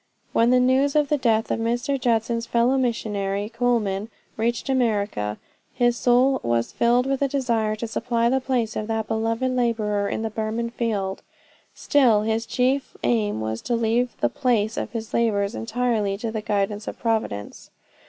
When 0.33 0.49
the 0.49 0.59
news 0.59 0.95
of 0.95 1.09
the 1.09 1.17
death 1.19 1.51
of 1.51 1.59
Mr. 1.59 2.01
Judson's 2.01 2.47
fellow 2.47 2.75
missionary, 2.75 3.49
Colman, 3.49 4.09
reached 4.35 4.67
America, 4.67 5.37
his 5.75 5.95
soul 5.95 6.39
was 6.41 6.71
filled 6.71 7.05
with 7.05 7.19
desire 7.29 7.75
to 7.75 7.85
supply 7.87 8.27
the 8.27 8.41
place 8.41 8.75
of 8.75 8.87
that 8.87 9.07
beloved 9.07 9.51
laborer 9.51 10.09
in 10.09 10.23
the 10.23 10.31
Burman 10.31 10.71
field. 10.71 11.21
Still 11.75 12.23
his 12.23 12.47
chief 12.47 12.97
aim 13.03 13.41
was 13.41 13.61
to 13.61 13.75
leave 13.75 14.17
the 14.21 14.27
place 14.29 14.75
of 14.75 14.91
his 14.91 15.13
labors 15.13 15.53
entirely 15.53 16.17
to 16.17 16.31
the 16.31 16.41
guidance 16.41 16.87
of 16.87 16.97
Providence. 16.97 17.69